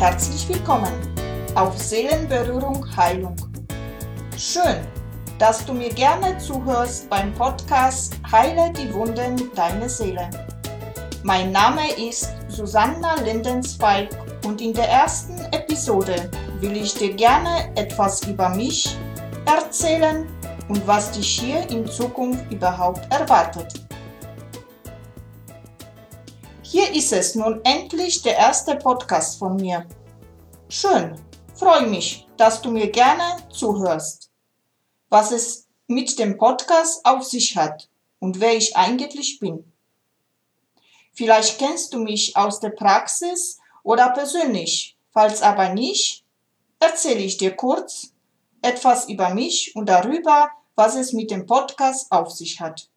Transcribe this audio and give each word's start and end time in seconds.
herzlich 0.00 0.48
willkommen 0.48 0.94
auf 1.54 1.76
Seelenberührung 1.76 2.86
Heilung. 2.96 3.36
Schön, 4.38 4.78
dass 5.38 5.66
du 5.66 5.74
mir 5.74 5.90
gerne 5.90 6.38
zuhörst 6.38 7.10
beim 7.10 7.34
Podcast 7.34 8.14
Heile 8.32 8.72
die 8.72 8.94
Wunden 8.94 9.54
deiner 9.54 9.90
Seele. 9.90 10.30
Mein 11.22 11.52
Name 11.52 11.82
ist 11.98 12.32
Susanna 12.48 13.16
Lindenzweig 13.16 14.08
und 14.46 14.62
in 14.62 14.72
der 14.72 14.88
ersten 14.88 15.38
Episode 15.52 16.30
will 16.60 16.74
ich 16.78 16.94
dir 16.94 17.12
gerne 17.12 17.70
etwas 17.76 18.26
über 18.26 18.48
mich 18.48 18.96
erzählen 19.44 20.26
und 20.68 20.86
was 20.86 21.10
dich 21.10 21.28
hier 21.28 21.68
in 21.68 21.86
Zukunft 21.86 22.50
überhaupt 22.50 23.06
erwartet. 23.12 23.89
Hier 26.72 26.94
ist 26.94 27.12
es 27.12 27.34
nun 27.34 27.60
endlich 27.64 28.22
der 28.22 28.36
erste 28.36 28.76
Podcast 28.76 29.40
von 29.40 29.56
mir. 29.56 29.84
Schön, 30.68 31.20
freue 31.52 31.88
mich, 31.88 32.28
dass 32.36 32.62
du 32.62 32.70
mir 32.70 32.92
gerne 32.92 33.38
zuhörst. 33.52 34.30
Was 35.08 35.32
es 35.32 35.66
mit 35.88 36.16
dem 36.20 36.38
Podcast 36.38 37.04
auf 37.04 37.24
sich 37.24 37.56
hat 37.56 37.88
und 38.20 38.38
wer 38.38 38.56
ich 38.56 38.76
eigentlich 38.76 39.40
bin. 39.40 39.64
Vielleicht 41.12 41.58
kennst 41.58 41.92
du 41.92 41.98
mich 41.98 42.36
aus 42.36 42.60
der 42.60 42.70
Praxis 42.70 43.58
oder 43.82 44.10
persönlich. 44.10 44.96
Falls 45.10 45.42
aber 45.42 45.70
nicht, 45.70 46.24
erzähle 46.78 47.18
ich 47.18 47.36
dir 47.36 47.56
kurz 47.56 48.12
etwas 48.62 49.08
über 49.08 49.34
mich 49.34 49.74
und 49.74 49.88
darüber, 49.88 50.50
was 50.76 50.94
es 50.94 51.12
mit 51.12 51.32
dem 51.32 51.46
Podcast 51.46 52.12
auf 52.12 52.30
sich 52.30 52.60
hat. 52.60 52.88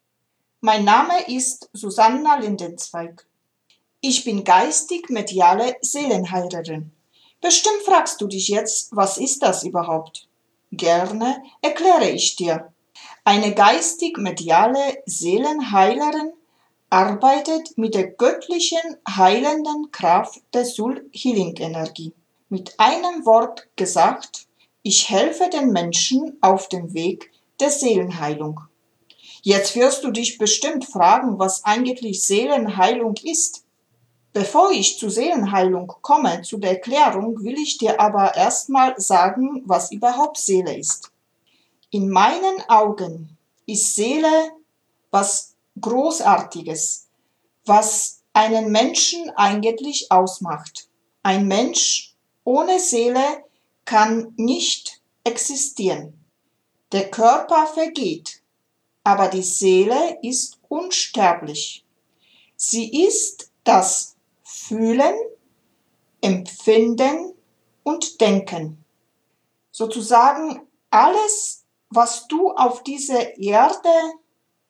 Mein 0.60 0.84
Name 0.84 1.26
ist 1.26 1.68
Susanna 1.72 2.36
Lindenzweig. 2.36 3.26
Ich 4.06 4.22
bin 4.22 4.44
geistig-mediale 4.44 5.76
Seelenheilerin. 5.80 6.92
Bestimmt 7.40 7.80
fragst 7.86 8.20
du 8.20 8.26
dich 8.26 8.48
jetzt, 8.48 8.94
was 8.94 9.16
ist 9.16 9.42
das 9.42 9.64
überhaupt? 9.64 10.28
Gerne 10.72 11.42
erkläre 11.62 12.10
ich 12.10 12.36
dir. 12.36 12.70
Eine 13.24 13.54
geistig-mediale 13.54 15.02
Seelenheilerin 15.06 16.34
arbeitet 16.90 17.78
mit 17.78 17.94
der 17.94 18.08
göttlichen 18.08 18.98
heilenden 19.08 19.90
Kraft 19.90 20.42
der 20.52 20.66
Soul 20.66 21.08
Healing 21.10 21.56
Energie. 21.56 22.12
Mit 22.50 22.78
einem 22.78 23.24
Wort 23.24 23.68
gesagt, 23.74 24.48
ich 24.82 25.08
helfe 25.08 25.48
den 25.48 25.72
Menschen 25.72 26.36
auf 26.42 26.68
dem 26.68 26.92
Weg 26.92 27.32
der 27.58 27.70
Seelenheilung. 27.70 28.60
Jetzt 29.40 29.74
wirst 29.76 30.04
du 30.04 30.10
dich 30.10 30.36
bestimmt 30.36 30.84
fragen, 30.84 31.38
was 31.38 31.64
eigentlich 31.64 32.22
Seelenheilung 32.22 33.14
ist. 33.22 33.63
Bevor 34.34 34.72
ich 34.72 34.98
zur 34.98 35.10
Seelenheilung 35.10 35.86
komme, 36.02 36.42
zu 36.42 36.58
der 36.58 36.72
Erklärung, 36.72 37.44
will 37.44 37.56
ich 37.56 37.78
dir 37.78 38.00
aber 38.00 38.34
erstmal 38.34 39.00
sagen, 39.00 39.62
was 39.64 39.92
überhaupt 39.92 40.38
Seele 40.38 40.76
ist. 40.76 41.12
In 41.90 42.10
meinen 42.10 42.60
Augen 42.68 43.38
ist 43.64 43.94
Seele 43.94 44.50
was 45.12 45.54
Großartiges, 45.80 47.06
was 47.64 48.22
einen 48.32 48.72
Menschen 48.72 49.30
eigentlich 49.36 50.10
ausmacht. 50.10 50.88
Ein 51.22 51.46
Mensch 51.46 52.16
ohne 52.42 52.80
Seele 52.80 53.44
kann 53.84 54.32
nicht 54.36 55.00
existieren. 55.22 56.12
Der 56.90 57.08
Körper 57.08 57.68
vergeht, 57.68 58.42
aber 59.04 59.28
die 59.28 59.44
Seele 59.44 60.18
ist 60.22 60.58
unsterblich. 60.68 61.84
Sie 62.56 63.04
ist 63.04 63.52
das 63.62 64.13
Fühlen, 64.66 65.14
Empfinden 66.22 67.34
und 67.82 68.20
Denken. 68.22 68.82
Sozusagen 69.70 70.66
alles, 70.88 71.64
was 71.90 72.26
du 72.28 72.50
auf 72.52 72.82
dieser 72.82 73.36
Erde 73.36 73.90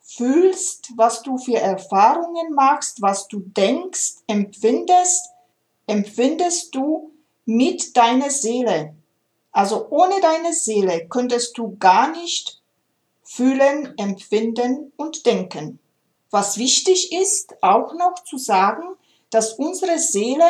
fühlst, 0.01 0.91
was 0.97 1.23
du 1.23 1.39
für 1.39 1.59
Erfahrungen 1.59 2.55
machst, 2.55 3.03
was 3.03 3.29
du 3.29 3.39
denkst, 3.39 4.15
empfindest, 4.27 5.29
empfindest 5.87 6.75
du 6.75 7.13
mit 7.45 7.97
deiner 7.97 8.31
Seele. 8.31 8.97
Also 9.53 9.87
ohne 9.91 10.21
deine 10.21 10.53
Seele 10.53 11.07
könntest 11.09 11.57
du 11.57 11.77
gar 11.79 12.11
nicht 12.11 12.61
fühlen, 13.23 13.97
empfinden 13.97 14.93
und 14.97 15.25
denken. 15.25 15.79
Was 16.31 16.59
wichtig 16.59 17.13
ist, 17.13 17.63
auch 17.63 17.95
noch 17.95 18.25
zu 18.25 18.39
sagen, 18.39 18.97
dass 19.35 19.55
unsere 19.55 19.99
Seele 19.99 20.49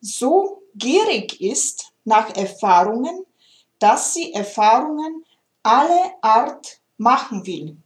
so 0.00 0.62
gierig 0.74 1.40
ist 1.40 1.92
nach 2.04 2.34
Erfahrungen, 2.36 3.24
dass 3.78 4.14
sie 4.14 4.32
Erfahrungen 4.32 5.24
alle 5.62 6.12
Art 6.22 6.80
machen 6.96 7.46
will. 7.46 7.76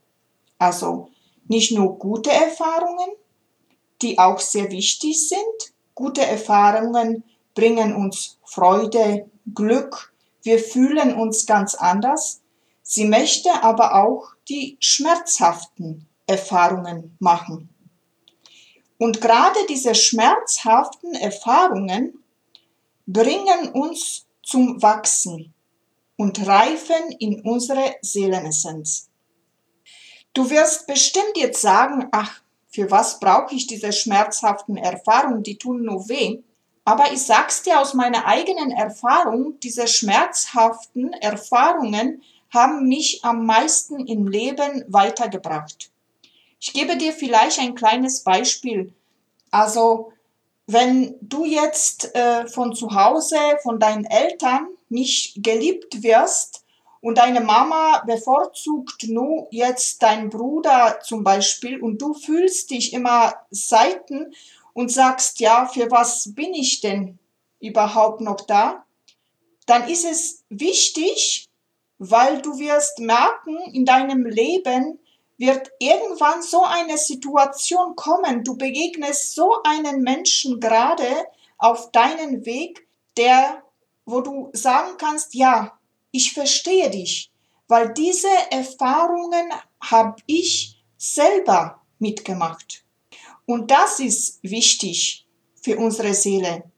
Also 0.59 1.11
nicht 1.47 1.73
nur 1.73 1.99
gute 1.99 2.31
Erfahrungen, 2.31 3.11
die 4.03 4.19
auch 4.19 4.39
sehr 4.39 4.71
wichtig 4.71 5.28
sind. 5.28 5.75
Gute 5.95 6.23
Erfahrungen 6.23 7.25
bringen 7.55 7.95
uns 7.95 8.39
Freude, 8.45 9.28
Glück, 9.55 10.12
wir 10.43 10.59
fühlen 10.59 11.15
uns 11.15 11.47
ganz 11.47 11.75
anders. 11.75 12.41
Sie 12.83 13.05
möchte 13.05 13.62
aber 13.62 13.95
auch 13.95 14.33
die 14.49 14.77
schmerzhaften 14.81 16.07
Erfahrungen 16.27 17.17
machen. 17.19 17.70
Und 19.00 19.22
gerade 19.22 19.59
diese 19.71 19.94
schmerzhaften 19.94 21.15
Erfahrungen 21.15 22.22
bringen 23.06 23.71
uns 23.72 24.27
zum 24.43 24.83
Wachsen 24.83 25.55
und 26.16 26.47
reifen 26.47 27.10
in 27.19 27.41
unsere 27.41 27.94
Seelenessenz. 28.03 29.09
Du 30.34 30.50
wirst 30.50 30.87
bestimmt 30.87 31.33
jetzt 31.37 31.62
sagen, 31.62 32.09
ach, 32.12 32.43
für 32.69 32.91
was 32.91 33.19
brauche 33.21 33.55
ich 33.55 33.66
diese 33.66 33.91
schmerzhaften 33.91 34.77
Erfahrungen, 34.77 35.44
die 35.44 35.56
tun 35.56 35.83
nur 35.83 36.06
weh. 36.10 36.43
Aber 36.84 37.10
ich 37.10 37.22
sag's 37.22 37.62
dir 37.62 37.81
aus 37.81 37.94
meiner 37.94 38.27
eigenen 38.27 38.71
Erfahrung, 38.71 39.59
diese 39.60 39.89
schmerzhaften 39.89 41.15
Erfahrungen 41.15 42.22
haben 42.53 42.87
mich 42.87 43.25
am 43.25 43.47
meisten 43.47 44.06
im 44.06 44.28
Leben 44.28 44.84
weitergebracht. 44.89 45.91
Ich 46.60 46.75
gebe 46.75 46.98
dir 46.98 47.15
vielleicht 47.15 47.59
ein 47.59 47.75
kleines 47.75 48.22
Beispiel. 48.22 48.93
Also, 49.50 50.12
wenn 50.66 51.16
du 51.22 51.47
jetzt 51.47 52.15
äh, 52.15 52.47
von 52.47 52.75
zu 52.75 52.94
Hause, 52.94 53.38
von 53.62 53.81
deinen 53.81 54.04
Eltern 54.04 54.69
nicht 54.91 55.43
geliebt 55.43 56.03
wirst 56.03 56.65
und 57.00 57.16
deine 57.16 57.41
Mama 57.41 58.03
bevorzugt 58.06 59.04
nur 59.09 59.48
jetzt 59.50 60.03
deinen 60.03 60.28
Bruder 60.28 61.00
zum 61.03 61.25
Beispiel 61.25 61.81
und 61.81 62.00
du 62.03 62.12
fühlst 62.12 62.71
dich 62.71 62.92
immer 62.92 63.34
Seiten 63.50 64.34
und 64.75 64.92
sagst, 64.92 65.41
ja, 65.41 65.66
für 65.66 65.91
was 65.91 66.34
bin 66.34 66.53
ich 66.53 66.82
denn 66.82 67.19
überhaupt 67.59 68.21
noch 68.21 68.42
da? 68.42 68.84
Dann 69.65 69.88
ist 69.88 70.04
es 70.04 70.44
wichtig, 70.50 71.48
weil 71.98 72.42
du 72.42 72.59
wirst 72.59 72.98
merken 72.98 73.56
in 73.72 73.87
deinem 73.87 74.27
Leben, 74.27 74.98
wird 75.41 75.73
irgendwann 75.78 76.43
so 76.43 76.62
eine 76.65 76.99
Situation 76.99 77.97
kommen, 77.97 78.45
du 78.45 78.59
begegnest 78.59 79.34
so 79.34 79.62
einen 79.65 80.03
Menschen 80.03 80.61
gerade 80.61 81.06
auf 81.56 81.91
deinen 81.93 82.45
Weg, 82.45 82.87
der, 83.17 83.62
wo 84.05 84.21
du 84.21 84.51
sagen 84.53 84.99
kannst, 84.99 85.34
ja, 85.34 85.78
ich 86.10 86.34
verstehe 86.34 86.91
dich, 86.91 87.33
weil 87.69 87.95
diese 87.95 88.28
Erfahrungen 88.51 89.51
habe 89.81 90.21
ich 90.27 90.84
selber 90.98 91.81
mitgemacht. 91.98 92.84
Und 93.47 93.71
das 93.71 93.98
ist 93.98 94.41
wichtig 94.42 95.27
für 95.63 95.78
unsere 95.78 96.13
Seele. 96.13 96.71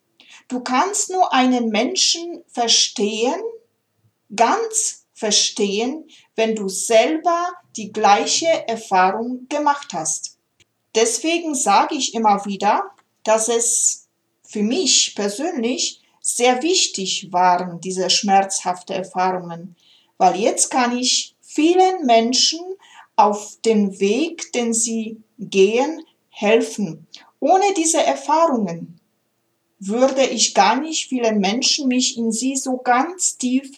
Du 0.46 0.60
kannst 0.60 1.10
nur 1.10 1.32
einen 1.32 1.70
Menschen 1.70 2.44
verstehen, 2.46 3.42
ganz 4.34 5.01
verstehen, 5.22 6.04
wenn 6.34 6.56
du 6.56 6.68
selber 6.68 7.52
die 7.76 7.92
gleiche 7.92 8.66
Erfahrung 8.66 9.46
gemacht 9.48 9.92
hast. 9.92 10.36
Deswegen 10.96 11.54
sage 11.54 11.94
ich 11.94 12.12
immer 12.14 12.44
wieder, 12.44 12.82
dass 13.22 13.48
es 13.48 14.08
für 14.42 14.64
mich 14.64 15.14
persönlich 15.14 16.02
sehr 16.20 16.60
wichtig 16.64 17.28
waren, 17.30 17.80
diese 17.80 18.10
schmerzhafte 18.10 18.94
Erfahrungen, 18.94 19.76
weil 20.18 20.40
jetzt 20.40 20.70
kann 20.70 20.98
ich 20.98 21.36
vielen 21.40 22.04
Menschen 22.04 22.58
auf 23.14 23.60
den 23.64 24.00
Weg, 24.00 24.52
den 24.52 24.74
sie 24.74 25.22
gehen, 25.38 26.02
helfen. 26.30 27.06
Ohne 27.38 27.72
diese 27.76 28.02
Erfahrungen 28.02 29.00
würde 29.78 30.24
ich 30.24 30.52
gar 30.52 30.80
nicht 30.80 31.08
vielen 31.08 31.38
Menschen 31.38 31.86
mich 31.86 32.16
in 32.16 32.32
sie 32.32 32.56
so 32.56 32.78
ganz 32.78 33.38
tief 33.38 33.70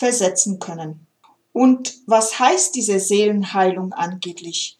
versetzen 0.00 0.58
können. 0.58 1.06
Und 1.52 1.98
was 2.06 2.38
heißt 2.38 2.74
diese 2.74 2.98
Seelenheilung 2.98 3.92
angeblich? 3.92 4.78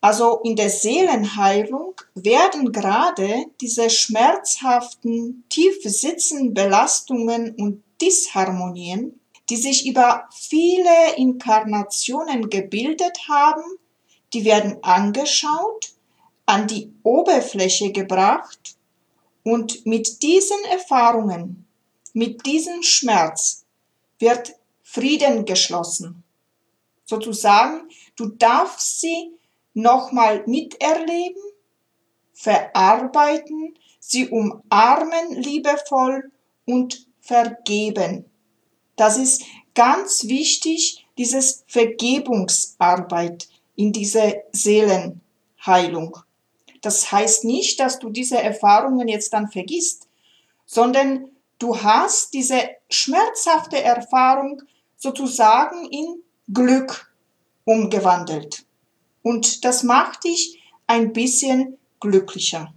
Also 0.00 0.40
in 0.44 0.54
der 0.54 0.70
Seelenheilung 0.70 1.94
werden 2.14 2.72
gerade 2.72 3.46
diese 3.60 3.90
schmerzhaften, 3.90 5.44
tief 5.50 5.82
sitzenden 5.82 6.54
Belastungen 6.54 7.54
und 7.56 7.82
Disharmonien, 8.00 9.20
die 9.50 9.56
sich 9.56 9.88
über 9.88 10.28
viele 10.32 11.16
Inkarnationen 11.16 12.48
gebildet 12.48 13.28
haben, 13.28 13.64
die 14.32 14.44
werden 14.44 14.78
angeschaut, 14.82 15.94
an 16.46 16.68
die 16.68 16.92
Oberfläche 17.02 17.90
gebracht 17.90 18.76
und 19.42 19.84
mit 19.84 20.22
diesen 20.22 20.64
Erfahrungen, 20.70 21.66
mit 22.12 22.46
diesem 22.46 22.82
Schmerz 22.84 23.64
wird 24.20 24.54
Frieden 24.92 25.44
geschlossen. 25.44 26.24
Sozusagen, 27.04 27.88
du 28.16 28.26
darfst 28.26 29.00
sie 29.00 29.30
nochmal 29.72 30.42
miterleben, 30.46 31.42
verarbeiten, 32.32 33.78
sie 34.00 34.28
umarmen 34.28 35.34
liebevoll 35.34 36.32
und 36.64 37.06
vergeben. 37.20 38.24
Das 38.96 39.16
ist 39.16 39.44
ganz 39.76 40.24
wichtig, 40.24 41.06
dieses 41.16 41.62
Vergebungsarbeit 41.68 43.48
in 43.76 43.92
dieser 43.92 44.32
Seelenheilung. 44.50 46.16
Das 46.80 47.12
heißt 47.12 47.44
nicht, 47.44 47.78
dass 47.78 48.00
du 48.00 48.10
diese 48.10 48.42
Erfahrungen 48.42 49.06
jetzt 49.06 49.32
dann 49.32 49.48
vergisst, 49.52 50.08
sondern 50.66 51.30
du 51.60 51.80
hast 51.80 52.34
diese 52.34 52.70
schmerzhafte 52.88 53.80
Erfahrung 53.80 54.62
sozusagen 55.00 55.88
in 55.90 56.22
Glück 56.52 57.12
umgewandelt. 57.64 58.64
Und 59.22 59.64
das 59.64 59.82
macht 59.82 60.24
dich 60.24 60.62
ein 60.86 61.12
bisschen 61.12 61.78
glücklicher. 61.98 62.72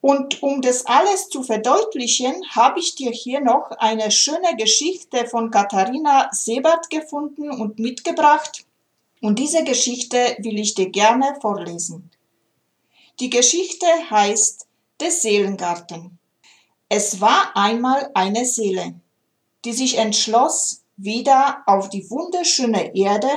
Und 0.00 0.42
um 0.42 0.60
das 0.60 0.84
alles 0.86 1.30
zu 1.30 1.42
verdeutlichen, 1.42 2.34
habe 2.50 2.78
ich 2.78 2.94
dir 2.94 3.10
hier 3.10 3.40
noch 3.40 3.70
eine 3.78 4.10
schöne 4.10 4.54
Geschichte 4.56 5.26
von 5.26 5.50
Katharina 5.50 6.28
Sebert 6.30 6.90
gefunden 6.90 7.50
und 7.50 7.78
mitgebracht. 7.78 8.66
Und 9.22 9.38
diese 9.38 9.64
Geschichte 9.64 10.36
will 10.40 10.58
ich 10.58 10.74
dir 10.74 10.90
gerne 10.90 11.38
vorlesen. 11.40 12.10
Die 13.18 13.30
Geschichte 13.30 13.86
heißt 14.10 14.66
Der 15.00 15.10
Seelengarten. 15.10 16.18
Es 16.90 17.22
war 17.22 17.56
einmal 17.56 18.10
eine 18.12 18.44
Seele, 18.44 19.00
die 19.64 19.72
sich 19.72 19.96
entschloss, 19.96 20.83
wieder 20.96 21.62
auf 21.66 21.88
die 21.88 22.08
wunderschöne 22.10 22.94
Erde 22.94 23.28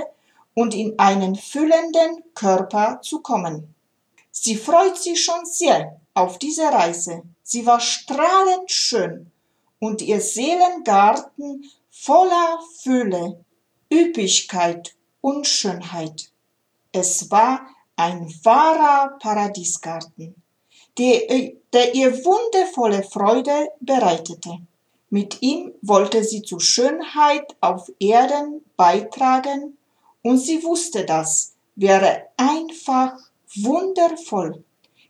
und 0.53 0.73
in 0.73 0.97
einen 0.97 1.35
füllenden 1.35 2.23
Körper 2.33 2.99
zu 3.01 3.21
kommen. 3.21 3.75
Sie 4.31 4.55
freut 4.55 4.97
sich 4.97 5.23
schon 5.23 5.45
sehr 5.45 5.99
auf 6.13 6.37
diese 6.37 6.63
Reise. 6.63 7.23
Sie 7.43 7.65
war 7.65 7.79
strahlend 7.79 8.69
schön 8.69 9.31
und 9.79 10.01
ihr 10.01 10.21
Seelengarten 10.21 11.69
voller 11.89 12.59
Fülle, 12.81 13.43
Üppigkeit 13.91 14.95
und 15.21 15.47
Schönheit. 15.47 16.31
Es 16.91 17.29
war 17.31 17.67
ein 17.95 18.33
wahrer 18.43 19.17
Paradiesgarten, 19.19 20.35
der, 20.97 21.51
der 21.73 21.95
ihr 21.95 22.13
wundervolle 22.25 23.03
Freude 23.03 23.69
bereitete. 23.79 24.59
Mit 25.09 25.41
ihm 25.41 25.73
wollte 25.81 26.23
sie 26.23 26.41
zur 26.41 26.59
Schönheit 26.59 27.55
auf 27.61 27.89
Erden 27.99 28.65
beitragen 28.75 29.77
und 30.21 30.37
sie 30.37 30.63
wusste 30.63 31.05
das, 31.05 31.53
wäre 31.75 32.23
einfach 32.35 33.17
wundervoll. 33.55 34.63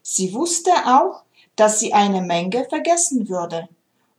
Sie 0.03 0.33
wusste 0.33 0.71
auch, 0.85 1.23
dass 1.55 1.79
sie 1.79 1.93
eine 1.93 2.21
Menge 2.21 2.65
vergessen 2.69 3.27
würde 3.27 3.67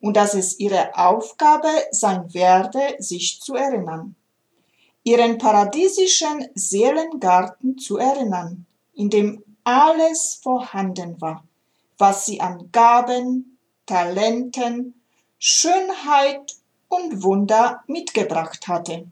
und 0.00 0.16
dass 0.16 0.34
es 0.34 0.58
ihre 0.58 0.96
Aufgabe 0.96 1.70
sein 1.92 2.34
werde, 2.34 2.96
sich 2.98 3.40
zu 3.40 3.54
erinnern. 3.54 4.16
Ihren 5.04 5.38
paradiesischen 5.38 6.48
Seelengarten 6.54 7.78
zu 7.78 7.98
erinnern, 7.98 8.66
in 8.94 9.10
dem 9.10 9.44
alles 9.62 10.40
vorhanden 10.42 11.20
war, 11.20 11.44
was 11.98 12.26
sie 12.26 12.40
an 12.40 12.70
Gaben, 12.72 13.58
Talenten, 13.86 14.97
Schönheit 15.38 16.56
und 16.88 17.22
Wunder 17.22 17.82
mitgebracht 17.86 18.66
hatte 18.66 19.06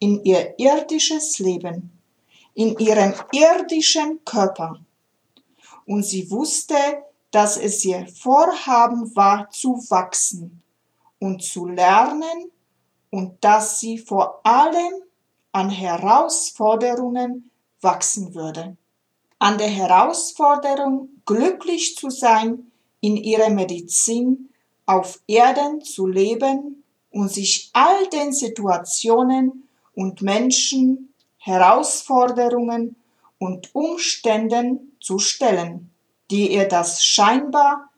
in 0.00 0.24
ihr 0.24 0.58
irdisches 0.58 1.38
Leben, 1.38 1.92
in 2.54 2.76
ihrem 2.78 3.14
irdischen 3.32 4.24
Körper. 4.24 4.80
Und 5.86 6.04
sie 6.04 6.30
wusste, 6.30 6.74
dass 7.30 7.56
es 7.56 7.84
ihr 7.84 8.08
Vorhaben 8.08 9.14
war 9.14 9.48
zu 9.50 9.74
wachsen 9.90 10.62
und 11.20 11.44
zu 11.44 11.66
lernen 11.66 12.50
und 13.10 13.44
dass 13.44 13.78
sie 13.78 13.98
vor 13.98 14.40
allem 14.44 15.02
an 15.52 15.70
Herausforderungen 15.70 17.50
wachsen 17.80 18.34
würde. 18.34 18.76
An 19.38 19.58
der 19.58 19.68
Herausforderung, 19.68 21.08
glücklich 21.24 21.96
zu 21.96 22.10
sein, 22.10 22.70
in 23.00 23.16
ihrer 23.16 23.50
Medizin 23.50 24.49
auf 24.90 25.20
Erden 25.28 25.82
zu 25.82 26.08
leben 26.08 26.82
und 27.12 27.30
sich 27.30 27.70
all 27.72 28.08
den 28.08 28.32
Situationen 28.32 29.68
und 29.94 30.20
Menschen, 30.20 31.14
Herausforderungen 31.38 32.96
und 33.38 33.72
Umständen 33.72 34.96
zu 35.00 35.20
stellen, 35.20 35.90
die 36.32 36.52
ihr 36.52 36.66
das 36.66 37.04
scheinbar 37.04 37.88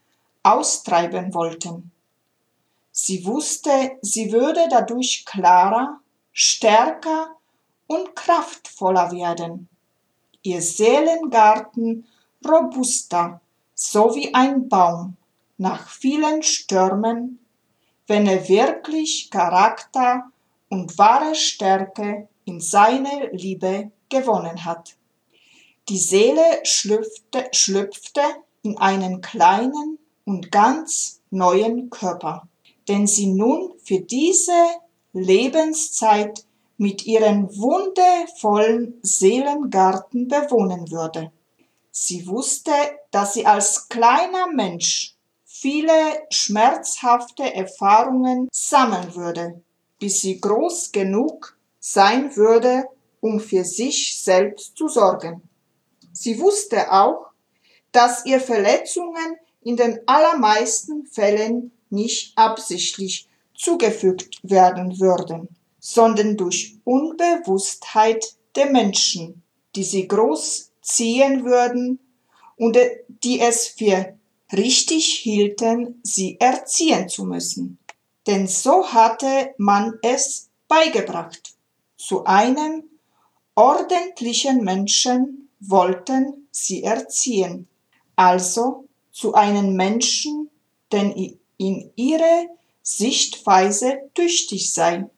austreiben 0.43 1.33
wollten. 1.33 1.91
Sie 2.91 3.25
wusste, 3.25 3.93
sie 4.03 4.31
würde 4.31 4.67
dadurch 4.69 5.25
klarer, 5.25 5.99
stärker 6.33 7.37
und 7.87 8.15
kraftvoller 8.15 9.13
werden. 9.13 9.67
Ihr 10.43 10.61
Seelengarten 10.61 12.07
robuster, 12.47 13.41
so 13.75 14.15
wie 14.15 14.35
ein 14.35 14.69
Baum 14.69 15.17
nach 15.63 15.89
vielen 15.89 16.43
Stürmen, 16.43 17.39
wenn 18.09 18.27
er 18.27 18.49
wirklich 18.49 19.31
Charakter 19.31 20.25
und 20.69 20.99
wahre 20.99 21.37
Stärke 21.37 22.29
in 22.45 22.61
seiner 22.61 23.31
Liebe 23.31 23.93
gewonnen 24.09 24.65
hat. 24.65 24.97
Die 25.89 25.99
Seele 25.99 26.43
schlüpfte, 26.65 27.47
schlüpfte 27.53 28.23
in 28.63 28.77
einen 28.79 29.21
kleinen 29.21 29.99
und 30.25 30.51
ganz 30.51 31.21
neuen 31.31 31.91
Körper, 31.91 32.49
den 32.89 33.07
sie 33.07 33.29
nun 33.29 33.73
für 33.85 34.01
diese 34.01 34.67
Lebenszeit 35.13 36.45
mit 36.77 37.07
ihrem 37.07 37.49
wundervollen 37.57 38.99
Seelengarten 39.03 40.27
bewohnen 40.27 40.91
würde. 40.91 41.31
Sie 41.93 42.27
wusste, 42.27 42.73
dass 43.13 43.35
sie 43.35 43.47
als 43.47 43.89
kleiner 43.89 44.49
Mensch 44.49 45.15
viele 45.63 46.27
schmerzhafte 46.31 47.55
Erfahrungen 47.55 48.49
sammeln 48.53 49.15
würde 49.15 49.63
bis 50.03 50.21
sie 50.21 50.41
groß 50.41 50.91
genug 50.91 51.57
sein 51.79 52.35
würde, 52.35 52.87
um 53.21 53.39
für 53.39 53.63
sich 53.63 54.21
selbst 54.21 54.77
zu 54.77 54.89
sorgen. 54.89 55.49
Sie 56.13 56.41
wusste 56.41 56.91
auch, 56.91 57.27
dass 57.93 58.27
ihr 58.27 58.41
Verletzungen 58.41 59.37
in 59.63 59.77
den 59.77 60.01
allermeisten 60.07 61.07
Fällen 61.07 61.71
nicht 61.89 62.37
absichtlich 62.37 63.29
zugefügt 63.55 64.41
werden 64.43 64.99
würden, 64.99 65.49
sondern 65.79 66.37
durch 66.37 66.79
Unbewusstheit 66.83 68.35
der 68.57 68.73
Menschen, 68.73 69.45
die 69.77 69.85
sie 69.85 70.09
groß 70.09 70.73
ziehen 70.81 71.45
würden 71.45 72.01
und 72.57 72.77
die 73.07 73.39
es 73.39 73.69
für 73.69 74.19
richtig 74.53 75.07
hielten, 75.07 76.01
sie 76.03 76.39
erziehen 76.41 77.09
zu 77.09 77.25
müssen 77.25 77.79
denn 78.27 78.47
so 78.47 78.87
hatte 78.87 79.55
man 79.59 79.99
es 80.03 80.51
beigebracht. 80.69 81.55
Zu 81.97 82.25
einem 82.25 82.85
ordentlichen 83.55 84.65
Menschen 84.65 85.51
wollten 85.61 86.49
sie 86.51 86.83
erziehen, 86.83 87.69
also 88.17 88.89
zu 89.11 89.35
einem 89.35 89.75
Menschen, 89.75 90.51
den 90.91 91.39
in 91.57 91.91
ihre 91.97 92.49
Sichtweise 92.83 94.11
tüchtig 94.15 94.73
sei 94.73 95.09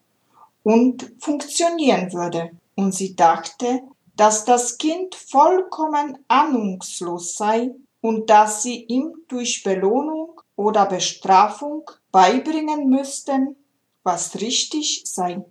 und 0.63 1.11
funktionieren 1.19 2.13
würde. 2.13 2.51
Und 2.75 2.93
sie 2.93 3.15
dachte, 3.15 3.81
dass 4.15 4.45
das 4.45 4.77
Kind 4.77 5.15
vollkommen 5.15 6.17
ahnungslos 6.27 7.35
sei 7.35 7.71
und 8.05 8.29
dass 8.29 8.63
sie 8.63 8.83
ihm 8.83 9.13
durch 9.27 9.63
Belohnung 9.63 10.41
oder 10.55 10.85
Bestrafung 10.85 11.89
beibringen 12.11 12.89
müssten, 12.89 13.55
was 14.03 14.35
richtig 14.35 15.03
sei. 15.05 15.43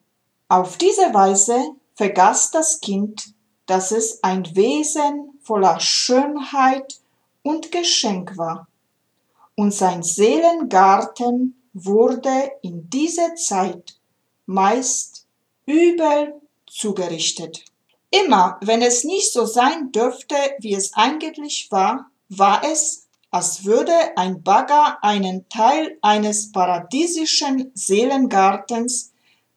Auf 0.49 0.76
diese 0.78 1.12
Weise 1.12 1.58
vergaß 1.94 2.52
das 2.52 2.80
Kind 2.80 3.34
dass 3.66 3.92
es 3.92 4.23
ein 4.23 4.54
Wesen 4.54 5.38
voller 5.42 5.80
Schönheit 5.80 7.00
und 7.42 7.73
Geschenk 7.73 8.37
war. 8.37 8.68
Und 9.54 9.73
sein 9.73 10.02
Seelengarten 10.02 11.62
wurde 11.73 12.52
in 12.62 12.90
dieser 12.90 13.34
Zeit 13.37 13.99
meist 14.46 15.26
übel 15.66 16.40
zugerichtet. 16.66 17.64
Immer, 18.11 18.58
wenn 18.61 18.82
es 18.82 19.04
nicht 19.04 19.32
so 19.32 19.46
sein 19.46 19.90
dürfte, 19.92 20.37
wie 20.61 20.75
es 20.75 20.92
eigentlich 20.94 21.68
war, 21.70 22.11
war 22.28 22.62
es, 22.64 23.08
als 23.30 23.64
würde 23.64 24.16
ein 24.16 24.42
Bagger 24.42 25.02
einen 25.02 25.48
Teil 25.48 25.98
eines 26.02 26.52
paradiesischen 26.52 27.72
Seelengartens 27.74 29.12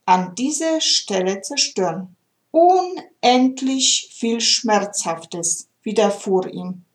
an 0.05 0.33
dieser 0.36 0.81
Stelle 0.81 1.41
zerstören. 1.41 2.15
Unendlich 2.51 4.09
viel 4.15 4.41
Schmerzhaftes 4.41 5.67
widerfuhr 5.83 6.47
ihm, 6.51 6.86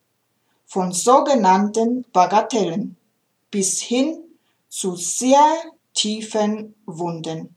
von 0.66 0.92
sogenannten 0.92 2.04
Bagatellen 2.12 2.96
bis 3.50 3.80
hin 3.80 4.18
zu 4.68 4.96
sehr 4.96 5.54
tiefen 5.94 6.74
Wunden. 6.86 7.54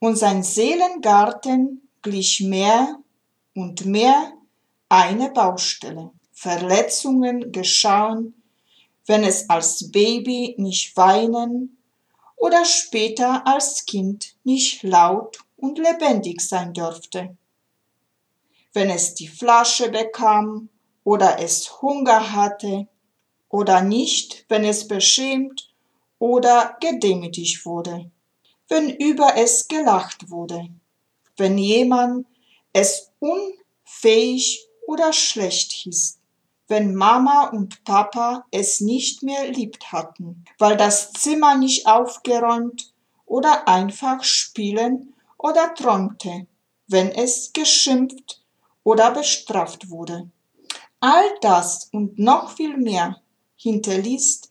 Und 0.00 0.16
sein 0.16 0.42
Seelengarten 0.42 1.88
glich 2.02 2.42
mehr 2.42 2.98
und 3.54 3.86
mehr 3.86 4.32
eine 4.88 5.30
Baustelle. 5.30 6.10
Verletzungen 6.38 7.50
geschahen, 7.50 8.34
wenn 9.06 9.24
es 9.24 9.48
als 9.48 9.90
Baby 9.90 10.54
nicht 10.58 10.94
weinen 10.94 11.78
oder 12.36 12.66
später 12.66 13.46
als 13.46 13.86
Kind 13.86 14.34
nicht 14.44 14.82
laut 14.82 15.38
und 15.56 15.78
lebendig 15.78 16.42
sein 16.42 16.74
dürfte. 16.74 17.34
Wenn 18.74 18.90
es 18.90 19.14
die 19.14 19.28
Flasche 19.28 19.90
bekam 19.90 20.68
oder 21.04 21.40
es 21.40 21.80
Hunger 21.80 22.34
hatte 22.34 22.86
oder 23.48 23.80
nicht, 23.80 24.44
wenn 24.50 24.64
es 24.64 24.86
beschämt 24.86 25.72
oder 26.18 26.76
gedemütigt 26.80 27.64
wurde, 27.64 28.10
wenn 28.68 28.90
über 28.90 29.36
es 29.36 29.68
gelacht 29.68 30.28
wurde, 30.28 30.68
wenn 31.38 31.56
jemand 31.56 32.26
es 32.74 33.10
unfähig 33.20 34.68
oder 34.86 35.14
schlecht 35.14 35.72
hieß, 35.72 36.18
wenn 36.68 36.94
Mama 36.94 37.48
und 37.48 37.84
Papa 37.84 38.44
es 38.50 38.80
nicht 38.80 39.22
mehr 39.22 39.48
liebt 39.48 39.92
hatten, 39.92 40.44
weil 40.58 40.76
das 40.76 41.12
Zimmer 41.12 41.56
nicht 41.56 41.86
aufgeräumt 41.86 42.92
oder 43.24 43.68
einfach 43.68 44.22
spielen 44.24 45.14
oder 45.38 45.74
träumte, 45.74 46.46
wenn 46.88 47.10
es 47.10 47.52
geschimpft 47.52 48.42
oder 48.82 49.10
bestraft 49.10 49.90
wurde. 49.90 50.30
All 51.00 51.24
das 51.40 51.88
und 51.92 52.18
noch 52.18 52.56
viel 52.56 52.76
mehr 52.76 53.20
hinterließ 53.56 54.42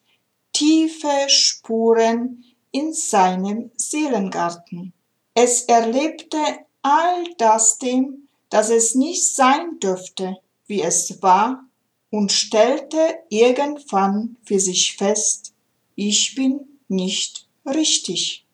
tiefe 0.53 1.27
Spuren 1.27 2.43
in 2.71 2.93
seinem 2.93 3.71
Seelengarten. 3.75 4.93
Es 5.33 5.63
erlebte 5.63 6.37
all 6.81 7.23
das 7.37 7.77
dem, 7.77 8.29
dass 8.49 8.69
es 8.69 8.95
nicht 8.95 9.35
sein 9.35 9.79
dürfte, 9.79 10.37
wie 10.67 10.81
es 10.81 11.21
war, 11.21 11.65
und 12.15 12.31
stellte 12.31 13.19
irgendwann 13.27 14.37
für 14.45 14.57
sich 14.57 14.95
fest, 14.95 15.53
ich 15.95 16.33
bin 16.33 16.61
nicht 16.87 17.45
richtig. 17.65 18.45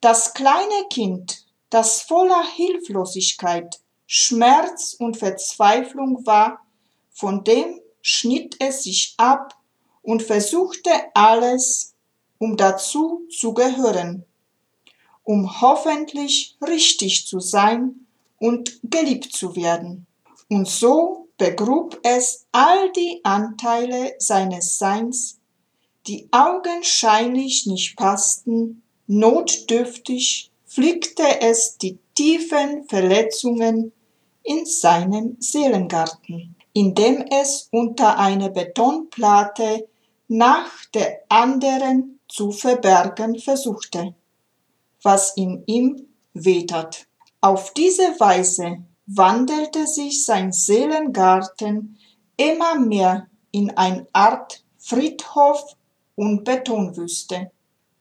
Das 0.00 0.32
kleine 0.32 0.86
Kind, 0.90 1.44
das 1.70 2.02
voller 2.02 2.46
Hilflosigkeit, 2.54 3.80
Schmerz 4.06 4.94
und 4.96 5.16
Verzweiflung 5.16 6.24
war, 6.24 6.64
von 7.10 7.42
dem 7.42 7.80
schnitt 8.00 8.54
es 8.60 8.84
sich 8.84 9.14
ab 9.16 9.58
und 10.02 10.22
versuchte 10.22 10.90
alles, 11.14 11.94
um 12.38 12.56
dazu 12.56 13.26
zu 13.28 13.54
gehören, 13.54 14.24
um 15.24 15.60
hoffentlich 15.60 16.56
richtig 16.64 17.26
zu 17.26 17.40
sein 17.40 18.06
und 18.38 18.78
geliebt 18.84 19.32
zu 19.32 19.56
werden. 19.56 20.06
Und 20.48 20.68
so 20.68 21.23
begrub 21.36 21.98
es 22.02 22.46
all 22.52 22.92
die 22.92 23.20
Anteile 23.24 24.14
seines 24.18 24.78
Seins, 24.78 25.38
die 26.06 26.28
augenscheinlich 26.30 27.66
nicht 27.66 27.96
passten, 27.96 28.82
notdürftig 29.06 30.50
flickte 30.66 31.40
es 31.40 31.78
die 31.78 31.98
tiefen 32.14 32.84
Verletzungen 32.88 33.92
in 34.42 34.66
seinem 34.66 35.36
Seelengarten, 35.40 36.54
indem 36.72 37.24
es 37.30 37.68
unter 37.70 38.18
eine 38.18 38.50
Betonplatte 38.50 39.88
nach 40.28 40.70
der 40.92 41.22
anderen 41.28 42.20
zu 42.28 42.50
verbergen 42.50 43.38
versuchte, 43.38 44.14
was 45.02 45.36
in 45.36 45.62
ihm 45.66 46.08
wehtat. 46.32 47.06
Auf 47.40 47.72
diese 47.74 48.18
Weise 48.18 48.78
wandelte 49.06 49.86
sich 49.86 50.24
sein 50.24 50.52
Seelengarten 50.52 51.98
immer 52.36 52.78
mehr 52.78 53.28
in 53.50 53.70
eine 53.76 54.06
Art 54.12 54.64
Friedhof 54.78 55.76
und 56.14 56.44
Betonwüste. 56.44 57.50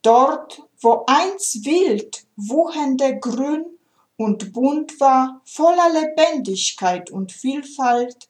Dort, 0.02 0.62
wo 0.82 1.04
einst 1.08 1.66
wild 1.66 2.26
wuchernde 2.36 3.20
Grün 3.20 3.66
und 4.18 4.54
bunt 4.54 5.00
war, 5.00 5.42
voller 5.46 5.90
Lebendigkeit 5.94 7.10
und 7.10 7.32
Vielfalt, 7.32 8.30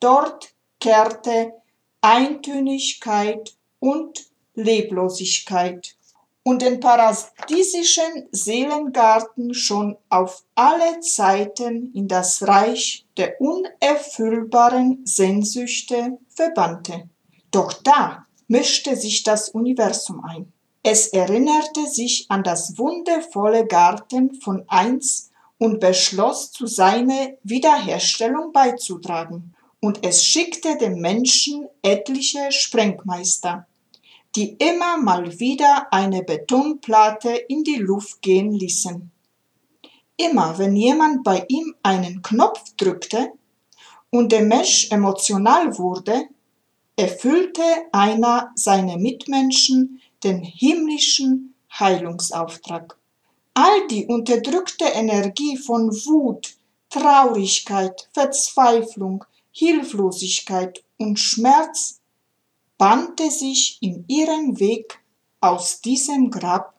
dort 0.00 0.54
kehrte 0.80 1.52
Eintönigkeit 2.00 3.56
und 3.78 4.26
Leblosigkeit 4.54 5.96
und 6.44 6.62
den 6.62 6.80
paradiesischen 6.80 8.28
Seelengarten 8.32 9.54
schon 9.54 9.96
auf 10.08 10.44
alle 10.54 11.00
Zeiten 11.00 11.92
in 11.94 12.08
das 12.08 12.46
Reich 12.46 13.06
der 13.16 13.40
unerfüllbaren 13.40 15.06
Sehnsüchte 15.06 16.18
verbannte. 16.28 17.08
Doch 17.50 17.72
da 17.72 18.26
mischte 18.48 18.96
sich 18.96 19.22
das 19.22 19.50
Universum 19.50 20.24
ein. 20.24 20.52
Es 20.82 21.08
erinnerte 21.08 21.86
sich 21.86 22.26
an 22.28 22.42
das 22.42 22.76
wundervolle 22.76 23.66
Garten 23.66 24.34
von 24.34 24.64
einst 24.66 25.30
und 25.58 25.78
beschloss, 25.78 26.50
zu 26.50 26.66
seiner 26.66 27.34
Wiederherstellung 27.44 28.52
beizutragen. 28.52 29.54
Und 29.78 30.04
es 30.04 30.24
schickte 30.24 30.76
dem 30.76 31.00
Menschen 31.00 31.68
etliche 31.82 32.50
Sprengmeister, 32.50 33.66
die 34.34 34.56
immer 34.58 34.96
mal 34.96 35.38
wieder 35.38 35.92
eine 35.92 36.22
Betonplatte 36.22 37.30
in 37.30 37.64
die 37.64 37.76
Luft 37.76 38.22
gehen 38.22 38.52
ließen. 38.52 39.10
Immer 40.16 40.58
wenn 40.58 40.76
jemand 40.76 41.24
bei 41.24 41.44
ihm 41.48 41.74
einen 41.82 42.22
Knopf 42.22 42.62
drückte 42.76 43.32
und 44.10 44.32
der 44.32 44.42
Mensch 44.42 44.90
emotional 44.90 45.76
wurde, 45.78 46.28
erfüllte 46.96 47.62
einer 47.92 48.52
seiner 48.54 48.96
Mitmenschen 48.96 50.00
den 50.22 50.42
himmlischen 50.42 51.54
Heilungsauftrag. 51.78 52.96
All 53.54 53.86
die 53.88 54.06
unterdrückte 54.06 54.84
Energie 54.84 55.56
von 55.56 55.90
Wut, 55.90 56.54
Traurigkeit, 56.90 58.08
Verzweiflung, 58.12 59.24
Hilflosigkeit 59.50 60.82
und 60.98 61.18
Schmerz 61.18 62.01
bannte 62.82 63.30
sich 63.30 63.78
in 63.80 64.04
ihrem 64.08 64.58
Weg 64.58 64.98
aus 65.40 65.82
diesem 65.82 66.32
Grab, 66.32 66.74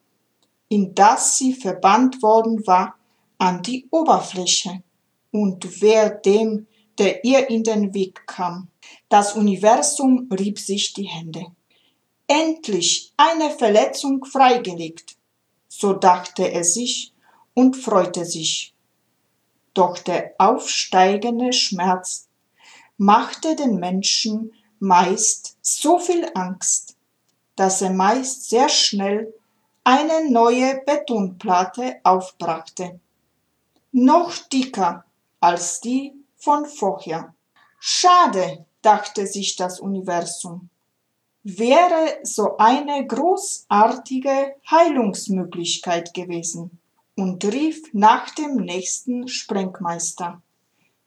in 0.68 0.94
das 0.94 1.38
sie 1.38 1.54
verbannt 1.54 2.22
worden 2.22 2.68
war, 2.68 2.96
an 3.38 3.62
die 3.64 3.88
Oberfläche 3.90 4.84
und 5.32 5.82
wer 5.82 6.10
dem, 6.10 6.68
der 6.98 7.24
ihr 7.24 7.50
in 7.50 7.64
den 7.64 7.94
Weg 7.94 8.28
kam. 8.28 8.68
Das 9.08 9.38
Universum 9.38 10.30
rieb 10.38 10.60
sich 10.60 10.92
die 10.92 11.08
Hände. 11.08 11.46
Endlich 12.28 13.14
eine 13.16 13.50
Verletzung 13.52 14.26
freigelegt, 14.26 15.16
so 15.70 15.94
dachte 15.94 16.52
er 16.52 16.66
sich 16.66 17.14
und 17.54 17.78
freute 17.78 18.26
sich. 18.26 18.74
Doch 19.74 19.98
der 20.00 20.34
aufsteigende 20.38 21.54
Schmerz 21.54 22.28
machte 22.98 23.56
den 23.56 23.78
Menschen 23.78 24.52
meist 24.84 25.56
so 25.62 25.98
viel 25.98 26.30
Angst, 26.36 26.98
dass 27.56 27.82
er 27.82 27.92
meist 27.92 28.50
sehr 28.50 28.68
schnell 28.68 29.34
eine 29.86 30.30
neue 30.30 30.82
Betonplatte 30.86 32.02
aufbrachte, 32.04 33.00
noch 33.94 34.36
dicker 34.50 35.06
als 35.40 35.80
die 35.80 36.14
von 36.36 36.66
vorher. 36.66 37.34
Schade, 37.80 38.66
dachte 38.82 39.26
sich 39.26 39.56
das 39.56 39.80
Universum, 39.80 40.70
wäre 41.44 42.20
so 42.24 42.58
eine 42.58 43.08
großartige 43.08 44.56
Heilungsmöglichkeit 44.70 46.14
gewesen 46.14 46.78
und 47.16 47.46
rief 47.46 47.94
nach 47.94 48.32
dem 48.32 48.58
nächsten 48.58 49.30
Sprengmeister. 49.30 50.42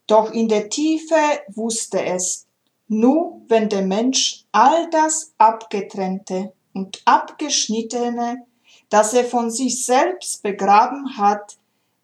Doch 0.07 0.31
in 0.31 0.47
der 0.47 0.69
Tiefe 0.69 1.15
wusste 1.49 2.03
es, 2.03 2.46
nur 2.87 3.41
wenn 3.47 3.69
der 3.69 3.81
Mensch 3.81 4.45
all 4.51 4.89
das 4.89 5.33
Abgetrennte 5.37 6.53
und 6.73 7.01
Abgeschnittene, 7.05 8.45
das 8.89 9.13
er 9.13 9.25
von 9.25 9.51
sich 9.51 9.85
selbst 9.85 10.43
begraben 10.43 11.17
hat, 11.17 11.57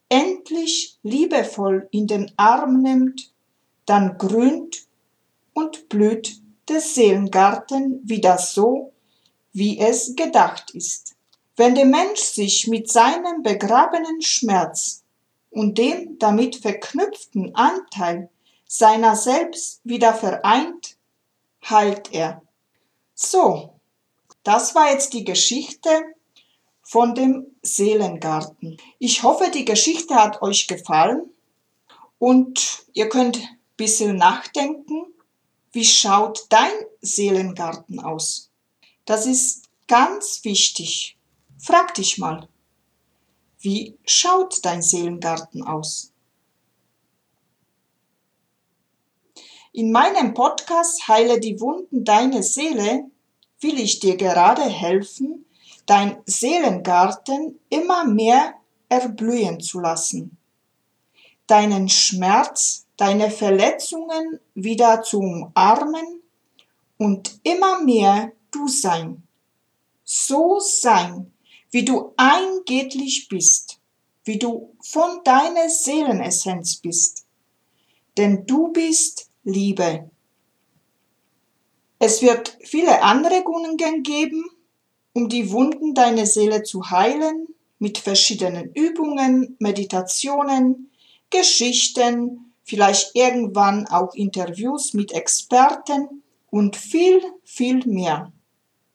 endlich 0.10 0.98
liebevoll 1.04 1.88
in 1.92 2.08
den 2.08 2.32
Arm 2.38 2.82
nimmt, 2.82 3.32
dann 3.86 4.18
grünt 4.18 4.88
und 5.54 5.90
blüht 5.90 6.42
der 6.70 6.82
Seelengarten 6.82 8.02
wieder 8.04 8.38
so, 8.38 8.94
wie 9.52 9.80
es 9.80 10.16
gedacht 10.16 10.72
ist. 10.72 11.16
Wenn 11.56 11.75
der 11.75 11.86
Mensch 11.86 12.20
sich 12.20 12.68
mit 12.68 12.92
seinem 12.92 13.44
begrabenen 13.44 14.22
Schmerz 14.22 15.04
und 15.52 15.78
dem 15.78 16.18
damit 16.18 16.56
verknüpften 16.56 17.54
Anteil 17.54 18.30
seiner 18.75 19.15
selbst 19.15 19.82
wieder 19.84 20.15
vereint, 20.15 20.98
heilt 21.70 22.12
er. 22.12 22.42
So, 23.13 23.80
das 24.42 24.74
war 24.74 24.92
jetzt 24.92 25.13
die 25.13 25.24
Geschichte 25.24 25.89
von 26.82 27.13
dem 27.13 27.46
Seelengarten. 27.62 28.77
Ich 28.98 29.22
hoffe, 29.22 29.51
die 29.51 29.63
Geschichte 29.63 30.15
hat 30.15 30.42
euch 30.42 30.68
gefallen 30.68 31.30
und 32.18 32.88
ihr 32.94 33.10
könnt 33.10 33.38
ein 33.38 33.60
bisschen 33.77 34.15
nachdenken, 34.15 35.06
wie 35.72 35.86
schaut 35.86 36.48
dein 36.50 36.74
Seelengarten 37.00 38.00
aus? 38.00 38.50
Das 39.06 39.27
ist 39.27 39.70
ganz 39.88 40.44
wichtig. 40.46 41.15
Frag 41.60 41.94
dich 41.94 42.18
mal, 42.18 42.50
wie 43.60 44.00
schaut 44.03 44.65
dein 44.65 44.82
Seelengarten 44.82 45.62
aus? 45.62 46.12
In 49.75 49.92
meinem 49.92 50.36
Podcast 50.36 51.08
Heile 51.08 51.39
die 51.39 51.60
Wunden 51.60 52.06
deiner 52.06 52.44
Seele 52.44 53.10
will 53.60 53.80
ich 53.80 54.00
dir 54.00 54.18
gerade 54.18 54.62
helfen, 54.62 55.46
dein 55.88 56.18
Seelengarten 56.27 57.60
immer 57.70 58.06
mehr 58.06 58.53
erblühen 58.88 59.60
zu 59.62 59.80
lassen, 59.80 60.38
deinen 61.48 61.89
Schmerz, 61.89 62.86
deine 62.98 63.32
Verletzungen 63.32 64.39
wieder 64.53 65.01
zu 65.01 65.22
umarmen 65.22 66.22
und 67.00 67.39
immer 67.42 67.82
mehr 67.82 68.32
du 68.51 68.68
sein. 68.68 69.24
So 70.03 70.60
sein, 70.60 71.34
wie 71.72 71.84
du 71.84 72.13
eingeblich 72.15 73.27
bist, 73.27 73.80
wie 74.24 74.38
du 74.38 74.75
von 74.84 75.24
deiner 75.24 75.68
Seelenessenz 75.68 76.75
bist. 76.75 77.25
Denn 78.15 78.46
du 78.46 78.68
bist 78.68 79.32
Liebe. 79.44 80.10
Es 82.00 82.22
wird 82.22 82.58
viele 82.62 83.02
Anregungen 83.02 83.78
geben, 84.04 84.46
um 85.14 85.30
die 85.30 85.52
Wunden 85.52 85.94
deiner 85.94 86.26
Seele 86.26 86.64
zu 86.64 86.90
heilen, 86.90 87.48
mit 87.80 87.98
verschiedenen 87.98 88.72
Übungen, 88.74 89.58
Meditationen, 89.60 90.90
Geschichten, 91.30 92.54
vielleicht 92.64 93.16
irgendwann 93.16 93.88
auch 93.88 94.14
Interviews 94.16 94.94
mit 94.94 95.12
Experten 95.12 96.24
und 96.50 96.76
viel, 96.78 97.22
viel 97.44 97.86
mehr. 97.86 98.32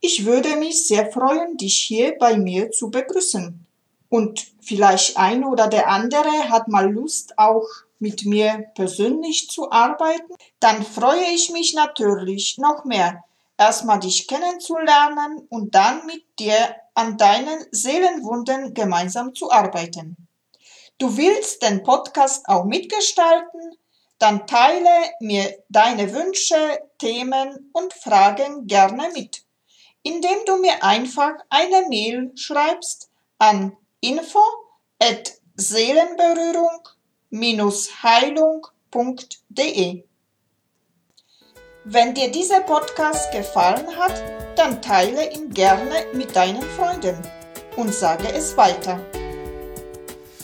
Ich 0.00 0.24
würde 0.24 0.56
mich 0.56 0.86
sehr 0.86 1.10
freuen, 1.12 1.56
dich 1.56 1.78
hier 1.78 2.16
bei 2.18 2.38
mir 2.38 2.70
zu 2.70 2.90
begrüßen. 2.90 3.66
Und 4.08 4.46
vielleicht 4.60 5.16
ein 5.18 5.44
oder 5.44 5.68
der 5.68 5.88
andere 5.88 6.48
hat 6.48 6.68
mal 6.68 6.90
Lust, 6.90 7.38
auch 7.38 7.66
mit 7.98 8.24
mir 8.24 8.70
persönlich 8.74 9.48
zu 9.50 9.70
arbeiten, 9.70 10.34
dann 10.60 10.84
freue 10.84 11.30
ich 11.34 11.50
mich 11.50 11.74
natürlich 11.74 12.58
noch 12.58 12.84
mehr, 12.84 13.24
erstmal 13.56 14.00
dich 14.00 14.28
kennenzulernen 14.28 15.46
und 15.50 15.74
dann 15.74 16.06
mit 16.06 16.24
dir 16.38 16.76
an 16.94 17.16
deinen 17.16 17.66
Seelenwunden 17.70 18.74
gemeinsam 18.74 19.34
zu 19.34 19.50
arbeiten. 19.50 20.16
Du 20.98 21.16
willst 21.16 21.62
den 21.62 21.82
Podcast 21.84 22.48
auch 22.48 22.64
mitgestalten? 22.64 23.76
Dann 24.18 24.48
teile 24.48 24.90
mir 25.20 25.62
deine 25.68 26.12
Wünsche, 26.12 26.56
Themen 26.98 27.70
und 27.72 27.94
Fragen 27.94 28.66
gerne 28.66 29.10
mit, 29.14 29.44
indem 30.02 30.38
du 30.44 30.56
mir 30.56 30.82
einfach 30.82 31.34
eine 31.50 31.86
Mail 31.88 32.32
schreibst 32.34 33.10
an 33.38 33.76
info 34.00 34.40
at 35.00 35.34
Seelenberührung 35.54 36.87
heilung.de. 38.02 40.04
Wenn 41.84 42.14
dir 42.14 42.30
dieser 42.30 42.60
Podcast 42.60 43.32
gefallen 43.32 43.86
hat, 43.96 44.22
dann 44.56 44.80
teile 44.82 45.32
ihn 45.32 45.48
gerne 45.50 46.04
mit 46.12 46.36
deinen 46.36 46.62
Freunden 46.62 47.16
und 47.76 47.94
sage 47.94 48.28
es 48.32 48.56
weiter. 48.56 49.00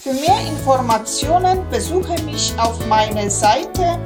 Für 0.00 0.12
mehr 0.12 0.40
Informationen 0.46 1.68
besuche 1.70 2.20
mich 2.22 2.52
auf 2.58 2.86
meiner 2.86 3.30
Seite 3.30 3.98